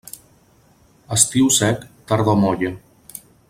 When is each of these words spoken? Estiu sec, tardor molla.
Estiu 1.17 1.51
sec, 1.59 1.85
tardor 2.13 2.41
molla. 2.47 2.73